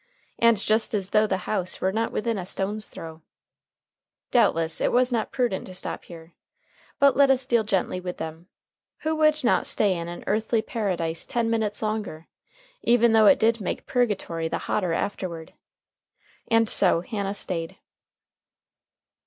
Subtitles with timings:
[0.39, 3.21] And just as though the house were not within a stone's throw!
[4.31, 6.33] Doubtless it was not prudent to stop here.
[6.97, 8.47] But let us deal gently with them.
[9.01, 12.25] Who would not stay in an earthy paradise ten minutes longer,
[12.81, 15.53] even though it did make purgatory the hotter afterward?
[16.49, 17.77] And so Hannah stayed.